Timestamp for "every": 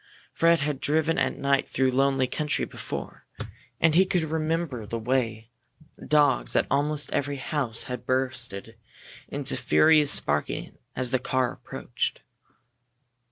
7.13-7.35